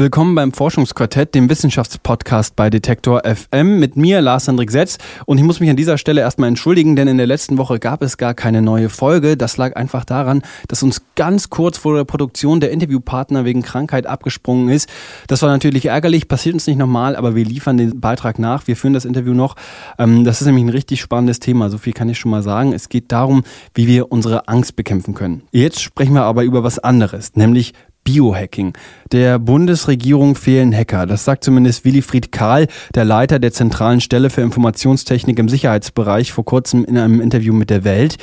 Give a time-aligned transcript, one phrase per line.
[0.00, 4.96] Willkommen beim Forschungsquartett, dem Wissenschaftspodcast bei Detektor FM mit mir, Lars Hendrik Setz.
[5.26, 8.00] Und ich muss mich an dieser Stelle erstmal entschuldigen, denn in der letzten Woche gab
[8.00, 9.36] es gar keine neue Folge.
[9.36, 14.06] Das lag einfach daran, dass uns ganz kurz vor der Produktion der Interviewpartner wegen Krankheit
[14.06, 14.88] abgesprungen ist.
[15.26, 18.66] Das war natürlich ärgerlich, passiert uns nicht nochmal, aber wir liefern den Beitrag nach.
[18.68, 19.54] Wir führen das Interview noch.
[19.98, 22.72] Ähm, das ist nämlich ein richtig spannendes Thema, so viel kann ich schon mal sagen.
[22.72, 23.42] Es geht darum,
[23.74, 25.42] wie wir unsere Angst bekämpfen können.
[25.52, 28.72] Jetzt sprechen wir aber über was anderes, nämlich Biohacking.
[29.12, 31.06] Der Bundesregierung fehlen Hacker.
[31.06, 36.44] Das sagt zumindest Willi-Fried Karl, der Leiter der zentralen Stelle für Informationstechnik im Sicherheitsbereich, vor
[36.44, 38.16] kurzem in einem Interview mit der Welt.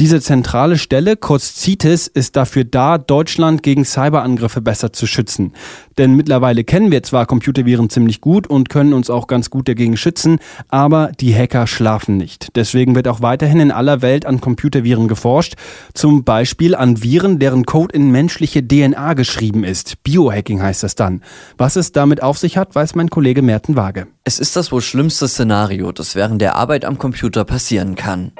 [0.00, 5.52] Diese zentrale Stelle, kurz CITES, ist dafür da, Deutschland gegen Cyberangriffe besser zu schützen.
[5.98, 9.98] Denn mittlerweile kennen wir zwar Computerviren ziemlich gut und können uns auch ganz gut dagegen
[9.98, 12.56] schützen, aber die Hacker schlafen nicht.
[12.56, 15.56] Deswegen wird auch weiterhin in aller Welt an Computerviren geforscht,
[15.92, 20.02] zum Beispiel an Viren, deren Code in menschliche DNA geschrieben ist.
[20.02, 21.20] Biohacking heißt das dann.
[21.58, 24.06] Was es damit auf sich hat, weiß mein Kollege Merten Waage.
[24.24, 28.32] Es ist das wohl schlimmste Szenario, das während der Arbeit am Computer passieren kann.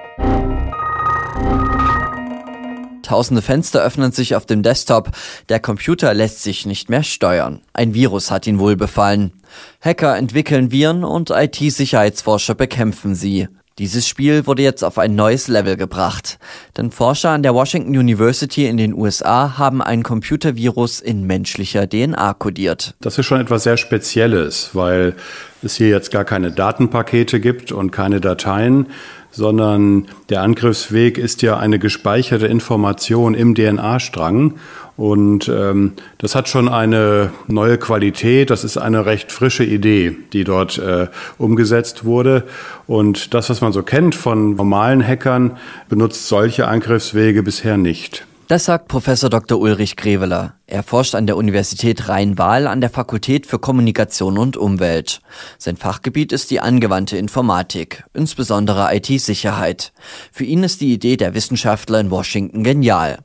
[3.10, 5.10] Tausende Fenster öffnen sich auf dem Desktop.
[5.48, 7.60] Der Computer lässt sich nicht mehr steuern.
[7.72, 9.32] Ein Virus hat ihn wohl befallen.
[9.80, 13.48] Hacker entwickeln Viren und IT-Sicherheitsforscher bekämpfen sie.
[13.80, 16.38] Dieses Spiel wurde jetzt auf ein neues Level gebracht.
[16.76, 22.34] Denn Forscher an der Washington University in den USA haben ein Computervirus in menschlicher DNA
[22.34, 22.94] kodiert.
[23.00, 25.14] Das ist schon etwas sehr Spezielles, weil
[25.62, 28.88] es hier jetzt gar keine Datenpakete gibt und keine Dateien,
[29.30, 34.56] sondern der Angriffsweg ist ja eine gespeicherte Information im DNA-Strang.
[35.00, 38.50] Und ähm, das hat schon eine neue Qualität.
[38.50, 41.06] Das ist eine recht frische Idee, die dort äh,
[41.38, 42.44] umgesetzt wurde.
[42.86, 45.56] Und das, was man so kennt von normalen Hackern,
[45.88, 48.26] benutzt solche Angriffswege bisher nicht.
[48.48, 49.58] Das sagt Professor Dr.
[49.58, 50.52] Ulrich Greveler.
[50.66, 55.22] Er forscht an der Universität Rhein-Waal an der Fakultät für Kommunikation und Umwelt.
[55.56, 59.94] Sein Fachgebiet ist die angewandte Informatik, insbesondere IT-Sicherheit.
[60.30, 63.20] Für ihn ist die Idee der Wissenschaftler in Washington genial.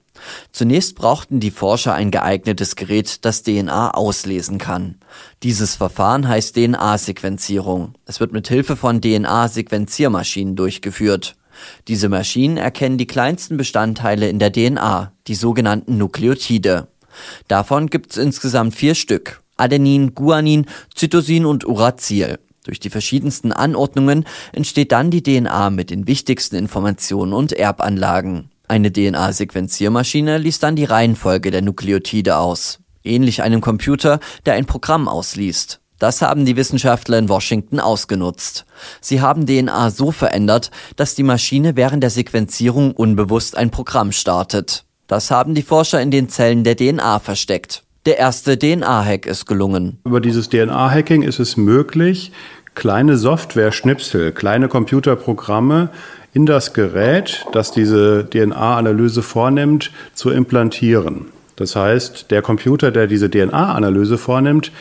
[0.51, 4.95] Zunächst brauchten die Forscher ein geeignetes Gerät, das DNA auslesen kann.
[5.43, 7.95] Dieses Verfahren heißt DNA-Sequenzierung.
[8.05, 11.35] Es wird mit Hilfe von DNA-Sequenziermaschinen durchgeführt.
[11.87, 16.87] Diese Maschinen erkennen die kleinsten Bestandteile in der DNA, die sogenannten Nukleotide.
[17.47, 19.41] Davon gibt es insgesamt vier Stück.
[19.57, 22.39] Adenin, Guanin, Zytosin und Uracil.
[22.65, 28.49] Durch die verschiedensten Anordnungen entsteht dann die DNA mit den wichtigsten Informationen und Erbanlagen.
[28.67, 32.79] Eine DNA-Sequenziermaschine liest dann die Reihenfolge der Nukleotide aus.
[33.03, 35.79] Ähnlich einem Computer, der ein Programm ausliest.
[35.99, 38.65] Das haben die Wissenschaftler in Washington ausgenutzt.
[38.99, 44.85] Sie haben DNA so verändert, dass die Maschine während der Sequenzierung unbewusst ein Programm startet.
[45.07, 47.83] Das haben die Forscher in den Zellen der DNA versteckt.
[48.05, 49.99] Der erste DNA-Hack ist gelungen.
[50.03, 52.31] Über dieses DNA-Hacking ist es möglich,
[52.75, 55.89] kleine Software-Schnipsel, kleine Computerprogramme
[56.33, 61.27] in das Gerät, das diese DNA-Analyse vornimmt, zu implantieren.
[61.55, 64.71] Das heißt, der Computer, der diese DNA-Analyse vornimmt,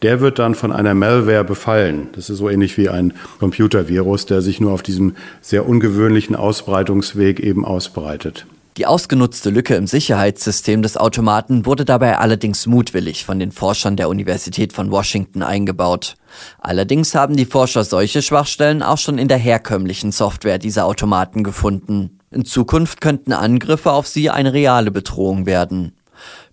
[0.00, 2.08] der wird dann von einer Malware befallen.
[2.14, 7.38] Das ist so ähnlich wie ein Computervirus, der sich nur auf diesem sehr ungewöhnlichen Ausbreitungsweg
[7.38, 8.46] eben ausbreitet.
[8.78, 14.08] Die ausgenutzte Lücke im Sicherheitssystem des Automaten wurde dabei allerdings mutwillig von den Forschern der
[14.08, 16.16] Universität von Washington eingebaut.
[16.58, 22.18] Allerdings haben die Forscher solche Schwachstellen auch schon in der herkömmlichen Software dieser Automaten gefunden.
[22.30, 25.92] In Zukunft könnten Angriffe auf sie eine reale Bedrohung werden.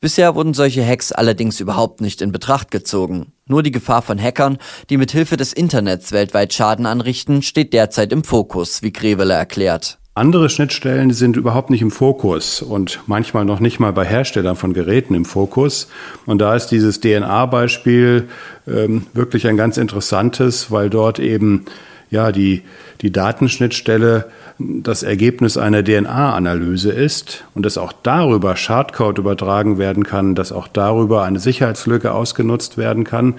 [0.01, 3.31] Bisher wurden solche Hacks allerdings überhaupt nicht in Betracht gezogen.
[3.45, 4.57] Nur die Gefahr von Hackern,
[4.89, 9.99] die mit Hilfe des Internets weltweit Schaden anrichten, steht derzeit im Fokus, wie Grevele erklärt.
[10.19, 14.73] Andere Schnittstellen sind überhaupt nicht im Fokus und manchmal noch nicht mal bei Herstellern von
[14.73, 15.87] Geräten im Fokus.
[16.25, 18.27] Und da ist dieses DNA-Beispiel
[18.67, 21.63] ähm, wirklich ein ganz interessantes, weil dort eben
[22.11, 22.63] ja die,
[22.99, 24.25] die Datenschnittstelle
[24.57, 30.67] das Ergebnis einer DNA-Analyse ist und dass auch darüber Schadcode übertragen werden kann, dass auch
[30.67, 33.35] darüber eine Sicherheitslücke ausgenutzt werden kann.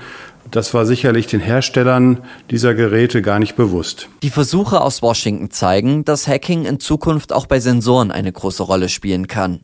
[0.50, 2.18] Das war sicherlich den Herstellern
[2.50, 4.08] dieser Geräte gar nicht bewusst.
[4.22, 8.88] Die Versuche aus Washington zeigen, dass Hacking in Zukunft auch bei Sensoren eine große Rolle
[8.88, 9.60] spielen kann.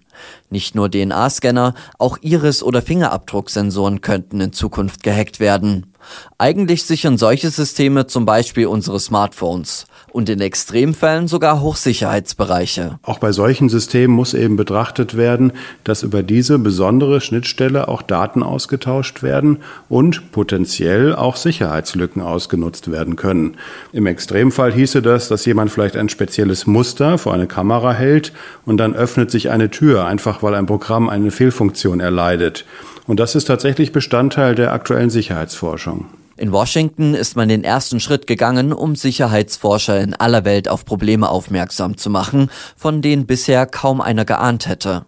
[0.50, 5.92] Nicht nur DNA-Scanner, auch Iris- oder Fingerabdrucksensoren könnten in Zukunft gehackt werden.
[6.38, 12.98] Eigentlich sichern solche Systeme zum Beispiel unsere Smartphones und in Extremfällen sogar Hochsicherheitsbereiche.
[13.02, 15.52] Auch bei solchen Systemen muss eben betrachtet werden,
[15.84, 19.58] dass über diese besondere Schnittstelle auch Daten ausgetauscht werden
[19.88, 23.56] und potenziell auch Sicherheitslücken ausgenutzt werden können.
[23.92, 28.32] Im Extremfall hieße das, dass jemand vielleicht ein spezielles Muster vor eine Kamera hält
[28.64, 32.64] und dann öffnet sich eine Tür, einfach weil ein Programm eine Fehlfunktion erleidet.
[33.06, 36.06] Und das ist tatsächlich Bestandteil der aktuellen Sicherheitsforschung.
[36.38, 41.31] In Washington ist man den ersten Schritt gegangen, um Sicherheitsforscher in aller Welt auf Probleme
[41.31, 45.06] aufmerksam zu machen, von denen bisher kaum einer geahnt hätte.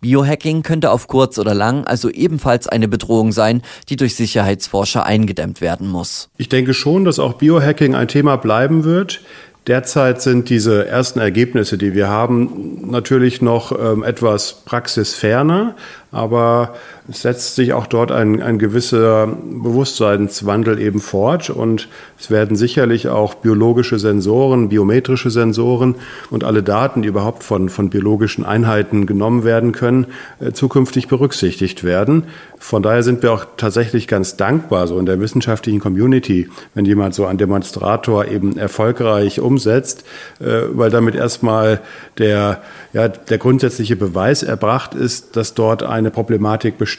[0.00, 5.60] Biohacking könnte auf kurz oder lang also ebenfalls eine Bedrohung sein, die durch Sicherheitsforscher eingedämmt
[5.60, 6.28] werden muss.
[6.36, 9.20] Ich denke schon, dass auch Biohacking ein Thema bleiben wird.
[9.68, 15.76] Derzeit sind diese ersten Ergebnisse, die wir haben, natürlich noch ähm, etwas praxisferner,
[16.10, 16.74] aber
[17.08, 21.88] es setzt sich auch dort ein, ein gewisser Bewusstseinswandel eben fort und
[22.18, 25.96] es werden sicherlich auch biologische Sensoren, biometrische Sensoren
[26.30, 30.06] und alle Daten, die überhaupt von, von biologischen Einheiten genommen werden können,
[30.40, 32.24] äh, zukünftig berücksichtigt werden.
[32.58, 37.14] Von daher sind wir auch tatsächlich ganz dankbar, so in der wissenschaftlichen Community, wenn jemand
[37.14, 40.04] so einen Demonstrator eben erfolgreich umsetzt,
[40.40, 41.80] äh, weil damit erstmal
[42.18, 42.62] der,
[42.92, 46.97] ja, der grundsätzliche Beweis erbracht ist, dass dort ein eine Problematik besteht.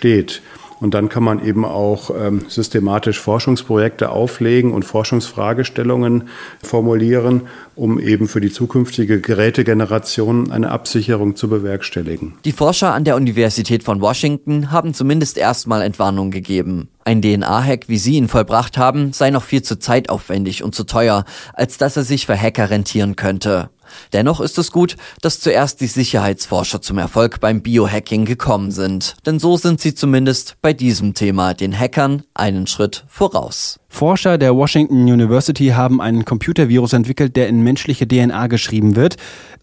[0.80, 6.30] Und dann kann man eben auch ähm, systematisch Forschungsprojekte auflegen und Forschungsfragestellungen
[6.64, 12.36] formulieren, um eben für die zukünftige Gerätegeneration eine Absicherung zu bewerkstelligen.
[12.46, 16.88] Die Forscher an der Universität von Washington haben zumindest erstmal Entwarnung gegeben.
[17.04, 21.26] Ein DNA-Hack, wie sie ihn vollbracht haben, sei noch viel zu zeitaufwendig und zu teuer,
[21.54, 23.70] als dass er sich für Hacker rentieren könnte.
[24.14, 29.16] Dennoch ist es gut, dass zuerst die Sicherheitsforscher zum Erfolg beim Biohacking gekommen sind.
[29.26, 33.79] Denn so sind sie zumindest bei diesem Thema den Hackern einen Schritt voraus.
[33.90, 39.18] Forscher der Washington University haben einen Computervirus entwickelt, der in menschliche DNA geschrieben wird.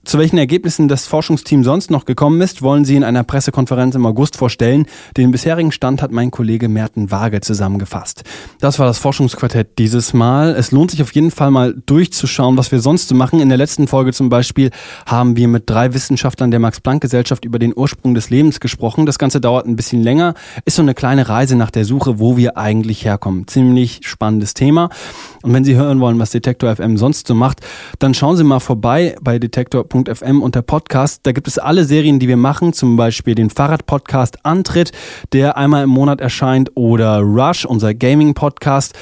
[0.06, 4.06] Zu welchen Ergebnissen das Forschungsteam sonst noch gekommen ist, wollen sie in einer Pressekonferenz im
[4.06, 4.86] August vorstellen.
[5.16, 8.22] Den bisherigen Stand hat mein Kollege Merten Waage zusammengefasst.
[8.60, 10.54] Das war das Forschungsquartett dieses Mal.
[10.56, 13.40] Es lohnt sich auf jeden Fall mal durchzuschauen, was wir sonst so machen.
[13.40, 14.70] In der letzten Folge zum Beispiel
[15.06, 19.06] haben wir mit drei Wissenschaftlern der Max-Planck-Gesellschaft über den Ursprung des Lebens gesprochen.
[19.06, 20.34] Das Ganze dauert ein bisschen länger,
[20.64, 23.48] ist so eine kleine Reise nach der Suche, wo wir eigentlich herkommen.
[23.48, 24.88] Ziemlich spannendes Thema.
[25.42, 27.60] Und wenn Sie hören wollen, was Detektor FM sonst so macht,
[27.98, 31.20] dann schauen Sie mal vorbei bei detektor.fm unter Podcast.
[31.24, 34.92] Da gibt es alle Serien, die wir machen, zum Beispiel den Fahrrad-Podcast Antritt,
[35.34, 38.94] der einmal im Monat erscheint, oder Rush, unser Gaming-Podcast.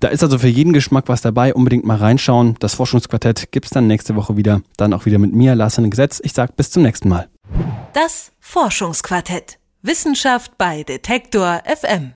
[0.00, 1.54] Da ist also für jeden Geschmack was dabei.
[1.54, 2.56] Unbedingt mal reinschauen.
[2.58, 4.62] Das Forschungsquartett gibt's dann nächste Woche wieder.
[4.78, 6.20] Dann auch wieder mit mir, Lars Gesetz.
[6.24, 7.28] Ich sag bis zum nächsten Mal.
[7.92, 9.58] Das Forschungsquartett.
[9.82, 12.10] Wissenschaft bei Detektor FM.